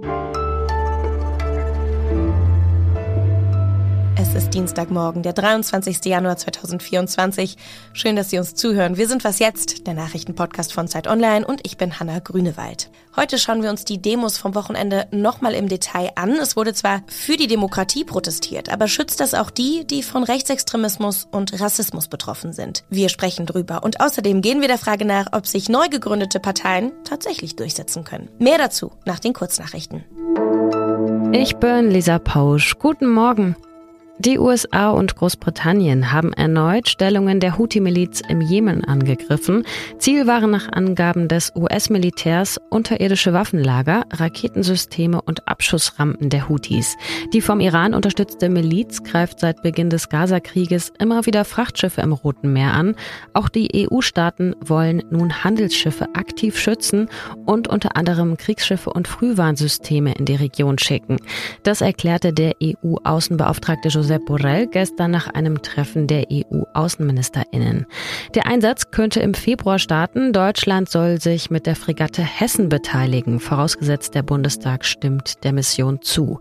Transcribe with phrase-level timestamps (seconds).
[0.00, 0.41] you
[4.34, 6.02] Es ist Dienstagmorgen, der 23.
[6.06, 7.58] Januar 2024.
[7.92, 8.96] Schön, dass Sie uns zuhören.
[8.96, 12.90] Wir sind Was Jetzt, der Nachrichtenpodcast von Zeit Online und ich bin Hanna Grünewald.
[13.14, 16.30] Heute schauen wir uns die Demos vom Wochenende nochmal im Detail an.
[16.30, 21.28] Es wurde zwar für die Demokratie protestiert, aber schützt das auch die, die von Rechtsextremismus
[21.30, 22.84] und Rassismus betroffen sind?
[22.88, 26.92] Wir sprechen drüber und außerdem gehen wir der Frage nach, ob sich neu gegründete Parteien
[27.04, 28.30] tatsächlich durchsetzen können.
[28.38, 30.04] Mehr dazu nach den Kurznachrichten.
[31.34, 32.78] Ich bin Lisa Pausch.
[32.78, 33.56] Guten Morgen.
[34.18, 39.64] Die USA und Großbritannien haben erneut Stellungen der Houthi-Miliz im Jemen angegriffen.
[39.98, 46.94] Ziel waren nach Angaben des US-Militärs unterirdische Waffenlager, Raketensysteme und Abschussrampen der Houthis.
[47.32, 52.52] Die vom Iran unterstützte Miliz greift seit Beginn des Gaza-Krieges immer wieder Frachtschiffe im Roten
[52.52, 52.94] Meer an.
[53.32, 57.08] Auch die EU-Staaten wollen nun Handelsschiffe aktiv schützen
[57.46, 61.16] und unter anderem Kriegsschiffe und Frühwarnsysteme in die Region schicken.
[61.62, 67.86] Das erklärte der EU-Außenbeauftragte Josep Borrell gestern nach einem Treffen der EU-Außenministerinnen.
[68.34, 70.32] Der Einsatz könnte im Februar starten.
[70.32, 76.40] Deutschland soll sich mit der Fregatte Hessen beteiligen, vorausgesetzt der Bundestag stimmt der Mission zu.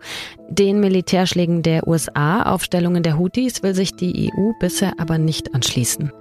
[0.49, 5.53] Den Militärschlägen der USA auf Stellungen der Houthis will sich die EU bisher aber nicht
[5.53, 6.11] anschließen.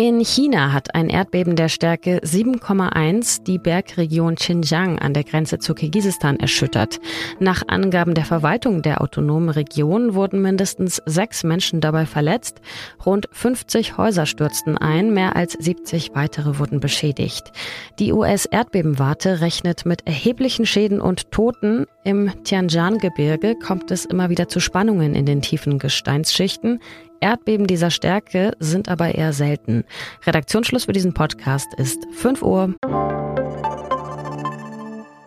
[0.00, 5.74] In China hat ein Erdbeben der Stärke 7,1 die Bergregion Xinjiang an der Grenze zu
[5.74, 7.00] Kirgisistan erschüttert.
[7.40, 12.60] Nach Angaben der Verwaltung der autonomen Region wurden mindestens sechs Menschen dabei verletzt.
[13.04, 17.50] Rund 50 Häuser stürzten ein, mehr als 70 weitere wurden beschädigt.
[17.98, 21.86] Die US-Erdbebenwarte rechnet mit erheblichen Schäden und Toten.
[22.04, 26.78] Im Tianjin-Gebirge kommt es immer wieder zu Spannungen in den tiefen Gesteinsschichten.
[27.20, 29.84] Erdbeben dieser Stärke sind aber eher selten.
[30.24, 32.74] Redaktionsschluss für diesen Podcast ist 5 Uhr.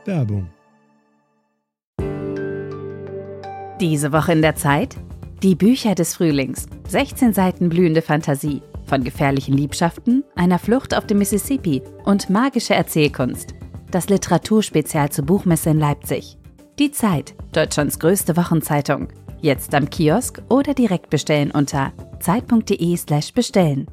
[0.06, 0.50] Werbung.
[3.80, 4.96] Diese Woche in der Zeit?
[5.44, 6.68] Die Bücher des Frühlings.
[6.88, 8.62] 16 Seiten blühende Fantasie.
[8.86, 13.56] Von gefährlichen Liebschaften, einer Flucht auf dem Mississippi und magische Erzählkunst.
[13.90, 16.38] Das Literaturspezial zur Buchmesse in Leipzig.
[16.80, 19.10] Die Zeit, Deutschlands größte Wochenzeitung.
[19.42, 23.88] Jetzt am Kiosk oder direkt bestellen unter zeit.de/slash bestellen.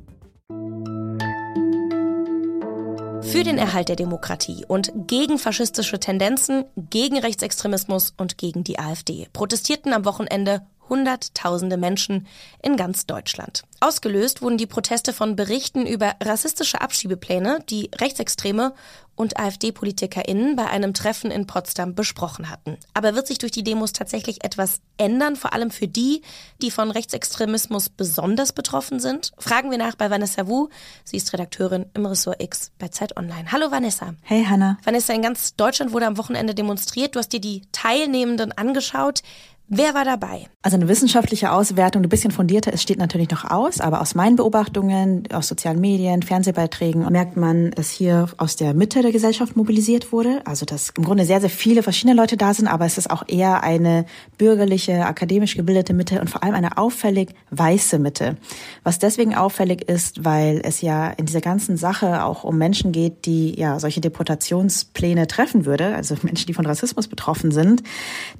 [3.22, 9.26] Für den Erhalt der Demokratie und gegen faschistische Tendenzen, gegen Rechtsextremismus und gegen die AfD
[9.32, 12.26] protestierten am Wochenende Hunderttausende Menschen
[12.62, 13.62] in ganz Deutschland.
[13.80, 18.74] Ausgelöst wurden die Proteste von Berichten über rassistische Abschiebepläne, die Rechtsextreme
[19.18, 22.76] und AfD-PolitikerInnen bei einem Treffen in Potsdam besprochen hatten.
[22.94, 26.22] Aber wird sich durch die Demos tatsächlich etwas ändern, vor allem für die,
[26.62, 29.32] die von Rechtsextremismus besonders betroffen sind?
[29.38, 30.68] Fragen wir nach bei Vanessa Wu.
[31.04, 33.50] Sie ist Redakteurin im Ressort X bei Zeit Online.
[33.50, 34.14] Hallo Vanessa.
[34.22, 34.78] Hey Hanna.
[34.84, 37.16] Vanessa, in ganz Deutschland wurde am Wochenende demonstriert.
[37.16, 39.22] Du hast dir die Teilnehmenden angeschaut.
[39.70, 40.46] Wer war dabei?
[40.62, 44.36] Also eine wissenschaftliche Auswertung, ein bisschen fundierter, es steht natürlich noch aus, aber aus meinen
[44.36, 50.10] Beobachtungen, aus sozialen Medien, Fernsehbeiträgen merkt man, dass hier aus der Mitte der Gesellschaft mobilisiert
[50.10, 50.40] wurde.
[50.46, 53.24] Also dass im Grunde sehr, sehr viele verschiedene Leute da sind, aber es ist auch
[53.26, 54.06] eher eine
[54.38, 58.38] bürgerliche, akademisch gebildete Mitte und vor allem eine auffällig weiße Mitte.
[58.84, 63.26] Was deswegen auffällig ist, weil es ja in dieser ganzen Sache auch um Menschen geht,
[63.26, 67.82] die ja solche Deportationspläne treffen würde, also Menschen, die von Rassismus betroffen sind.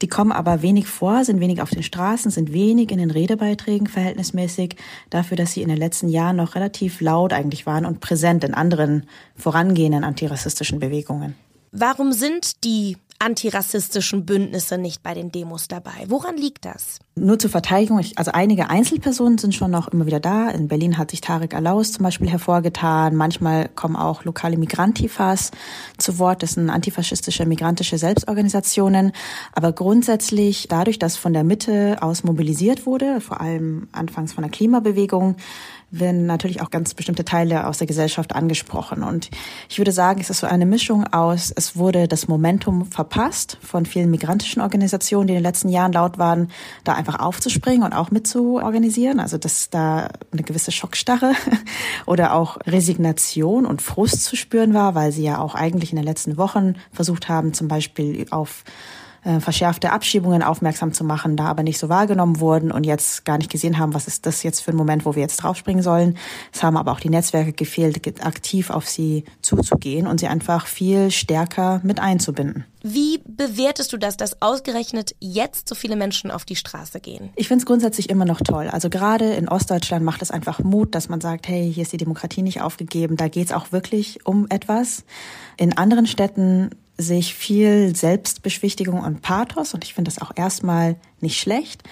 [0.00, 3.86] Die kommen aber wenig vor sind wenig auf den Straßen, sind wenig in den Redebeiträgen
[3.86, 4.76] verhältnismäßig
[5.10, 8.54] dafür, dass sie in den letzten Jahren noch relativ laut eigentlich waren und präsent in
[8.54, 9.04] anderen
[9.36, 11.34] vorangehenden antirassistischen Bewegungen.
[11.72, 16.06] Warum sind die antirassistischen Bündnisse nicht bei den Demos dabei?
[16.06, 17.00] Woran liegt das?
[17.16, 20.50] Nur zur Verteidigung, also einige Einzelpersonen sind schon noch immer wieder da.
[20.50, 23.16] In Berlin hat sich Tarek Alaus zum Beispiel hervorgetan.
[23.16, 25.50] Manchmal kommen auch lokale Migrantifas
[25.96, 26.44] zu Wort.
[26.44, 29.12] Das sind antifaschistische, migrantische Selbstorganisationen.
[29.52, 34.52] Aber grundsätzlich, dadurch, dass von der Mitte aus mobilisiert wurde, vor allem anfangs von der
[34.52, 35.34] Klimabewegung,
[35.90, 39.02] werden natürlich auch ganz bestimmte Teile aus der Gesellschaft angesprochen.
[39.02, 39.30] Und
[39.68, 43.86] ich würde sagen, es ist so eine Mischung aus, es wurde das Momentum verpasst von
[43.86, 46.50] vielen migrantischen Organisationen, die in den letzten Jahren laut waren,
[46.84, 49.18] da einfach aufzuspringen und auch mitzuorganisieren.
[49.18, 51.32] Also dass da eine gewisse Schockstarre
[52.06, 56.04] oder auch Resignation und Frust zu spüren war, weil sie ja auch eigentlich in den
[56.04, 58.64] letzten Wochen versucht haben, zum Beispiel auf
[59.24, 63.38] äh, verschärfte Abschiebungen aufmerksam zu machen, da aber nicht so wahrgenommen wurden und jetzt gar
[63.38, 66.16] nicht gesehen haben, was ist das jetzt für ein Moment, wo wir jetzt draufspringen sollen.
[66.52, 71.10] Es haben aber auch die Netzwerke gefehlt, aktiv auf sie zuzugehen und sie einfach viel
[71.10, 72.64] stärker mit einzubinden.
[72.82, 77.30] Wie bewertest du das, dass ausgerechnet jetzt so viele Menschen auf die Straße gehen?
[77.34, 78.68] Ich finde es grundsätzlich immer noch toll.
[78.68, 81.96] Also gerade in Ostdeutschland macht es einfach Mut, dass man sagt, hey, hier ist die
[81.96, 85.04] Demokratie nicht aufgegeben, da geht es auch wirklich um etwas.
[85.56, 90.96] In anderen Städten sehe ich viel Selbstbeschwichtigung und Pathos und ich finde das auch erstmal
[91.20, 91.84] nicht schlecht.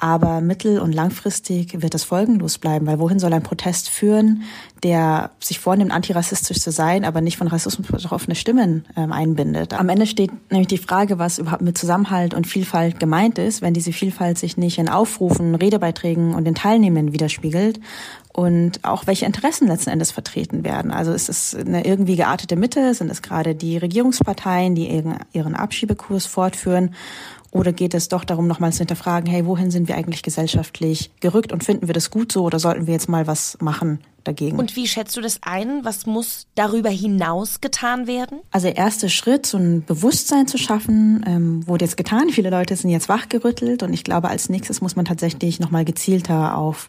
[0.00, 4.44] Aber mittel- und langfristig wird das folgenlos bleiben, weil wohin soll ein Protest führen,
[4.84, 9.74] der sich vornimmt, antirassistisch zu sein, aber nicht von Rassismus betroffene Stimmen ähm, einbindet.
[9.74, 13.74] Am Ende steht nämlich die Frage, was überhaupt mit Zusammenhalt und Vielfalt gemeint ist, wenn
[13.74, 17.80] diese Vielfalt sich nicht in Aufrufen, Redebeiträgen und den Teilnehmenden widerspiegelt
[18.32, 20.92] und auch welche Interessen letzten Endes vertreten werden.
[20.92, 22.94] Also ist es eine irgendwie geartete Mitte?
[22.94, 25.02] Sind es gerade die Regierungsparteien, die
[25.32, 26.94] ihren Abschiebekurs fortführen?
[27.50, 31.52] Oder geht es doch darum, nochmals zu hinterfragen, hey, wohin sind wir eigentlich gesellschaftlich gerückt
[31.52, 34.58] und finden wir das gut so oder sollten wir jetzt mal was machen dagegen?
[34.58, 35.84] Und wie schätzt du das ein?
[35.84, 38.40] Was muss darüber hinaus getan werden?
[38.50, 42.30] Also der erste Schritt, so ein Bewusstsein zu schaffen, ähm, wurde jetzt getan.
[42.30, 46.56] Viele Leute sind jetzt wachgerüttelt und ich glaube, als nächstes muss man tatsächlich nochmal gezielter
[46.56, 46.88] auf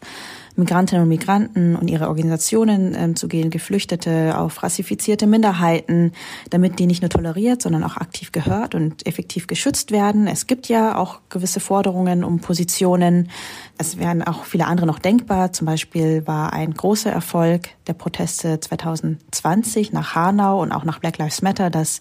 [0.56, 6.12] Migrantinnen und Migranten und ihre Organisationen ähm, zu gehen, Geflüchtete, auf rassifizierte Minderheiten,
[6.50, 10.26] damit die nicht nur toleriert, sondern auch aktiv gehört und effektiv geschützt werden.
[10.26, 13.30] Es gibt ja auch gewisse Forderungen um Positionen.
[13.78, 15.52] Es wären auch viele andere noch denkbar.
[15.52, 21.18] Zum Beispiel war ein großer Erfolg der Proteste 2020 nach Hanau und auch nach Black
[21.18, 22.00] Lives Matter, dass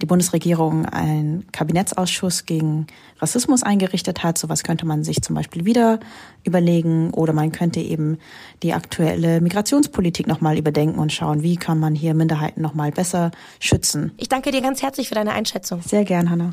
[0.00, 2.86] die Bundesregierung einen Kabinettsausschuss gegen
[3.18, 4.38] Rassismus eingerichtet hat.
[4.38, 5.98] Sowas könnte man sich zum Beispiel wieder
[6.44, 8.18] überlegen oder man könnte eben
[8.62, 13.30] die aktuelle Migrationspolitik nochmal überdenken und schauen, wie kann man hier Minderheiten nochmal besser
[13.60, 14.12] schützen.
[14.16, 15.82] Ich danke dir ganz herzlich für deine Einschätzung.
[15.82, 16.50] Sehr gern, Hanna.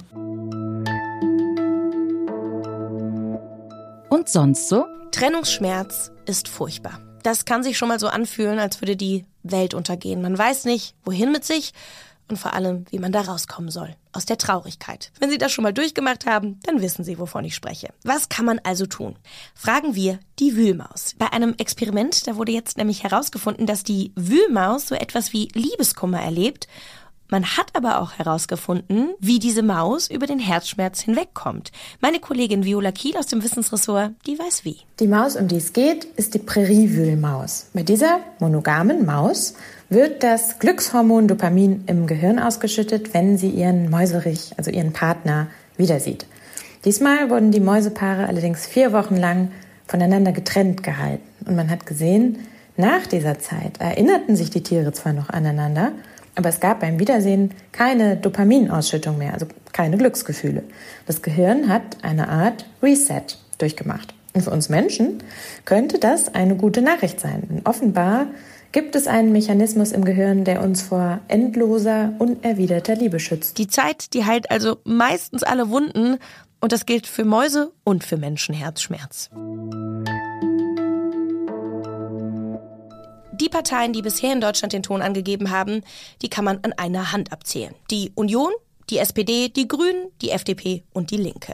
[4.09, 4.85] Und sonst so?
[5.11, 7.04] Trennungsschmerz ist furchtbar.
[7.25, 10.21] Das kann sich schon mal so anfühlen, als würde die Welt untergehen.
[10.21, 11.73] Man weiß nicht, wohin mit sich
[12.27, 13.95] und vor allem, wie man da rauskommen soll.
[14.11, 15.11] Aus der Traurigkeit.
[15.19, 17.89] Wenn Sie das schon mal durchgemacht haben, dann wissen Sie, wovon ich spreche.
[18.03, 19.15] Was kann man also tun?
[19.55, 21.15] Fragen wir die Wühlmaus.
[21.17, 26.21] Bei einem Experiment, da wurde jetzt nämlich herausgefunden, dass die Wühlmaus so etwas wie Liebeskummer
[26.21, 26.67] erlebt
[27.29, 31.71] man hat aber auch herausgefunden, wie diese Maus über den Herzschmerz hinwegkommt.
[32.01, 34.77] Meine Kollegin Viola Kiel aus dem Wissensressort, die weiß wie.
[34.99, 37.67] Die Maus, um die es geht, ist die Präriewühlmaus.
[37.73, 39.55] Bei dieser monogamen Maus
[39.89, 45.47] wird das Glückshormon Dopamin im Gehirn ausgeschüttet, wenn sie ihren Mäuserich, also ihren Partner,
[45.77, 46.25] wieder sieht.
[46.85, 49.51] Diesmal wurden die Mäusepaare allerdings vier Wochen lang
[49.87, 51.23] voneinander getrennt gehalten.
[51.45, 52.39] Und man hat gesehen,
[52.77, 55.93] nach dieser Zeit erinnerten sich die Tiere zwar noch aneinander,
[56.35, 60.63] aber es gab beim Wiedersehen keine Dopaminausschüttung mehr, also keine Glücksgefühle.
[61.05, 63.23] Das Gehirn hat eine Art Reset
[63.57, 64.13] durchgemacht.
[64.33, 65.23] Und für uns Menschen
[65.63, 67.43] könnte das eine gute Nachricht sein.
[67.49, 68.27] Denn offenbar
[68.73, 73.57] gibt es einen Mechanismus im Gehirn, der uns vor endloser, unerwiderter Liebe schützt.
[73.57, 76.17] Die Zeit, die heilt also meistens alle Wunden
[76.59, 79.29] und das gilt für Mäuse und für Menschenherzschmerz.
[83.45, 85.83] Die Parteien, die bisher in Deutschland den Ton angegeben haben,
[86.23, 87.75] die kann man an einer Hand abzählen.
[87.91, 88.51] Die Union,
[88.89, 91.53] die SPD, die Grünen, die FDP und die Linke.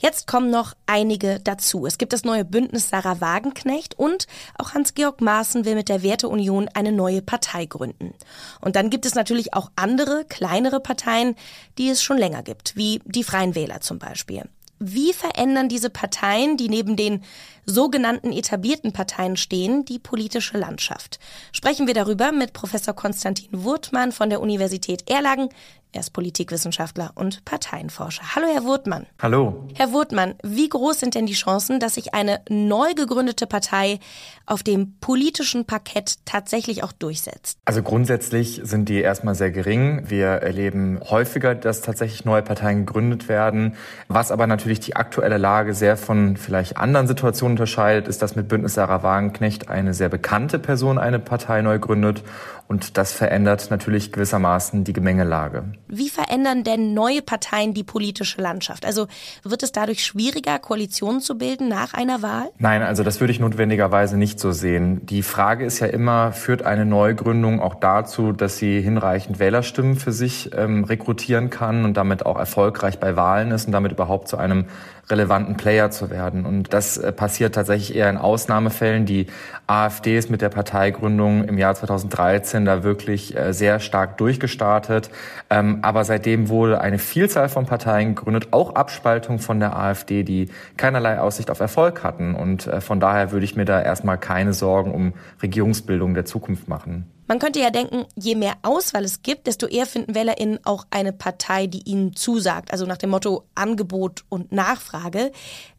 [0.00, 1.86] Jetzt kommen noch einige dazu.
[1.86, 4.26] Es gibt das neue Bündnis Sarah Wagenknecht und
[4.58, 8.14] auch Hans-Georg Maaßen will mit der Werteunion eine neue Partei gründen.
[8.60, 11.36] Und dann gibt es natürlich auch andere, kleinere Parteien,
[11.78, 14.42] die es schon länger gibt, wie die Freien Wähler zum Beispiel.
[14.80, 17.22] Wie verändern diese Parteien, die neben den
[17.68, 21.20] sogenannten etablierten Parteien stehen, die politische Landschaft?
[21.52, 25.50] Sprechen wir darüber mit Professor Konstantin Wurtmann von der Universität Erlangen.
[25.90, 28.34] Er ist Politikwissenschaftler und Parteienforscher.
[28.34, 29.06] Hallo, Herr Wurtmann.
[29.22, 29.66] Hallo.
[29.74, 33.98] Herr Wurtmann, wie groß sind denn die Chancen, dass sich eine neu gegründete Partei
[34.44, 37.58] auf dem politischen Parkett tatsächlich auch durchsetzt?
[37.64, 40.10] Also grundsätzlich sind die erstmal sehr gering.
[40.10, 43.74] Wir erleben häufiger, dass tatsächlich neue Parteien gegründet werden.
[44.08, 48.46] Was aber natürlich die aktuelle Lage sehr von vielleicht anderen Situationen unterscheidet, ist, dass mit
[48.46, 52.22] Bündnis Sarah Wagenknecht eine sehr bekannte Person eine Partei neu gründet.
[52.68, 55.64] Und das verändert natürlich gewissermaßen die Gemengelage.
[55.88, 58.84] Wie verändern denn neue Parteien die politische Landschaft?
[58.84, 59.06] Also
[59.42, 62.50] wird es dadurch schwieriger, Koalitionen zu bilden nach einer Wahl?
[62.58, 65.06] Nein, also das würde ich notwendigerweise nicht so sehen.
[65.06, 70.12] Die Frage ist ja immer, führt eine Neugründung auch dazu, dass sie hinreichend Wählerstimmen für
[70.12, 74.36] sich ähm, rekrutieren kann und damit auch erfolgreich bei Wahlen ist und damit überhaupt zu
[74.36, 74.66] einem
[75.10, 76.44] relevanten Player zu werden.
[76.44, 79.06] Und das äh, passiert tatsächlich eher in Ausnahmefällen.
[79.06, 79.26] Die
[79.66, 85.10] AfD ist mit der Parteigründung im Jahr 2013 da wirklich äh, sehr stark durchgestartet.
[85.50, 90.48] Ähm, aber seitdem wurde eine Vielzahl von Parteien gegründet, auch Abspaltung von der AfD, die
[90.76, 92.34] keinerlei Aussicht auf Erfolg hatten.
[92.34, 95.12] Und äh, von daher würde ich mir da erstmal keine Sorgen um
[95.42, 97.06] Regierungsbildung der Zukunft machen.
[97.28, 101.12] Man könnte ja denken, je mehr Auswahl es gibt, desto eher finden WählerInnen auch eine
[101.12, 102.72] Partei, die ihnen zusagt.
[102.72, 105.30] Also nach dem Motto Angebot und Nachfrage.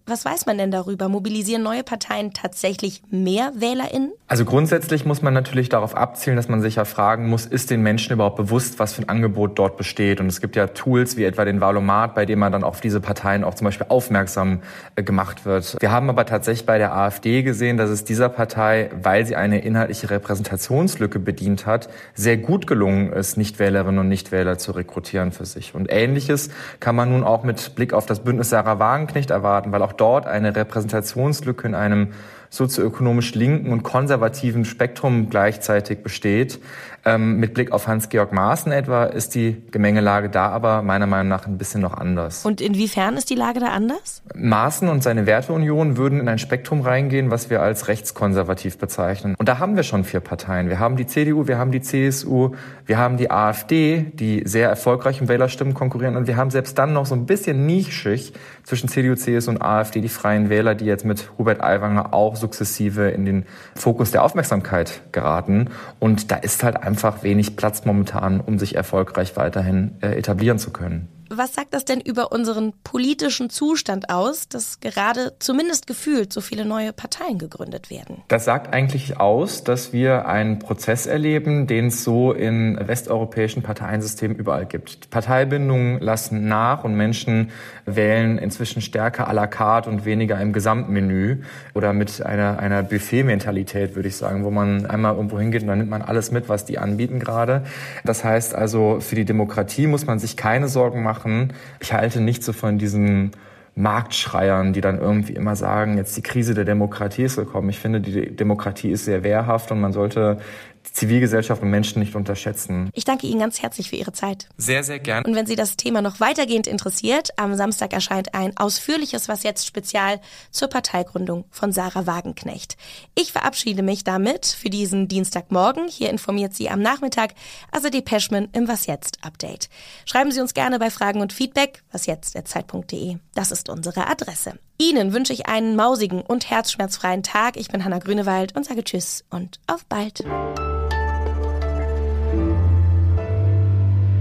[0.09, 1.07] Was weiß man denn darüber?
[1.07, 4.11] Mobilisieren neue Parteien tatsächlich mehr WählerInnen?
[4.27, 7.83] Also grundsätzlich muss man natürlich darauf abzielen, dass man sich ja fragen muss, ist den
[7.83, 10.19] Menschen überhaupt bewusst, was für ein Angebot dort besteht?
[10.19, 13.01] Und es gibt ja Tools wie etwa den Valomat, bei dem man dann auf diese
[13.01, 14.61] Parteien auch zum Beispiel aufmerksam
[14.95, 15.77] äh, gemacht wird.
[15.79, 19.59] Wir haben aber tatsächlich bei der AfD gesehen, dass es dieser Partei, weil sie eine
[19.61, 25.75] inhaltliche Repräsentationslücke bedient hat, sehr gut gelungen ist, Nichtwählerinnen und Nichtwähler zu rekrutieren für sich.
[25.75, 26.49] Und Ähnliches
[26.79, 30.25] kann man nun auch mit Blick auf das Bündnis Sarah Wagenknecht erwarten, weil auch dort
[30.25, 32.13] eine Repräsentationslücke in einem
[32.49, 36.59] sozioökonomisch linken und konservativen Spektrum gleichzeitig besteht.
[37.05, 41.47] Ähm, mit Blick auf Hans-Georg Maaßen etwa ist die Gemengelage da aber meiner Meinung nach
[41.47, 42.45] ein bisschen noch anders.
[42.45, 44.21] Und inwiefern ist die Lage da anders?
[44.35, 49.35] Maaßen und seine Werteunion würden in ein Spektrum reingehen, was wir als rechtskonservativ bezeichnen.
[49.37, 50.67] Und da haben wir schon vier Parteien.
[50.67, 52.51] Wir haben die CDU, wir haben die CSU,
[52.85, 56.91] wir haben die AfD, die sehr erfolgreich um Wählerstimmen konkurrieren und wir haben selbst dann
[56.91, 61.05] noch so ein bisschen nischig zwischen CDU, CSU und AfD die Freien Wähler, die jetzt
[61.05, 65.69] mit Hubert Aiwanger auch sukzessive in den Fokus der Aufmerksamkeit geraten.
[65.99, 70.71] Und da ist halt einfach wenig Platz momentan, um sich erfolgreich weiterhin äh, etablieren zu
[70.71, 71.07] können.
[71.39, 76.65] Was sagt das denn über unseren politischen Zustand aus, dass gerade zumindest gefühlt so viele
[76.65, 78.23] neue Parteien gegründet werden?
[78.27, 84.35] Das sagt eigentlich aus, dass wir einen Prozess erleben, den es so in westeuropäischen Parteiensystemen
[84.35, 85.11] überall gibt.
[85.11, 87.51] Parteibindungen lassen nach und Menschen
[87.85, 91.43] wählen inzwischen stärker à la carte und weniger im Gesamtmenü
[91.73, 95.77] oder mit einer, einer Buffet-Mentalität, würde ich sagen, wo man einmal irgendwo hingeht und dann
[95.77, 97.63] nimmt man alles mit, was die anbieten gerade.
[98.03, 101.53] Das heißt also, für die Demokratie muss man sich keine Sorgen machen, machen.
[101.79, 103.31] Ich halte nicht so von diesen
[103.75, 107.69] Marktschreiern, die dann irgendwie immer sagen, jetzt die Krise der Demokratie ist gekommen.
[107.69, 110.39] Ich finde, die Demokratie ist sehr wehrhaft und man sollte
[110.83, 112.89] Zivilgesellschaft und Menschen nicht unterschätzen.
[112.93, 114.49] Ich danke Ihnen ganz herzlich für Ihre Zeit.
[114.57, 115.25] Sehr, sehr gern.
[115.25, 119.65] Und wenn Sie das Thema noch weitergehend interessiert, am Samstag erscheint ein ausführliches Was jetzt
[119.65, 120.19] Spezial
[120.51, 122.77] zur Parteigründung von Sarah Wagenknecht.
[123.15, 125.87] Ich verabschiede mich damit für diesen Dienstagmorgen.
[125.87, 127.33] Hier informiert Sie am Nachmittag
[127.71, 129.69] also die Peschman im Was jetzt Update.
[130.05, 133.17] Schreiben Sie uns gerne bei Fragen und Feedback wasjetzt@zeit.de.
[133.33, 134.59] Das ist unsere Adresse.
[134.81, 137.57] Ihnen wünsche ich einen mausigen und herzschmerzfreien Tag.
[137.57, 140.23] Ich bin Hanna Grünewald und sage Tschüss und auf bald.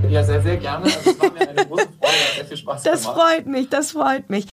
[0.09, 0.87] Ja, sehr, sehr gerne.
[0.87, 2.12] Also, es war mir eine große Freude.
[2.12, 3.21] Hat sehr viel Spaß das gemacht.
[3.21, 4.49] freut mich, das freut mich.